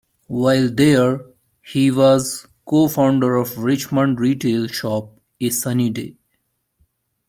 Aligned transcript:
While 0.25 0.71
there, 0.73 1.23
he 1.61 1.91
was 1.91 2.47
co-founder 2.65 3.35
of 3.35 3.59
Richmond 3.59 4.19
retail 4.19 4.65
shop 4.65 5.15
"A 5.39 5.51
Sunny 5.51 5.91
Day". 5.91 6.15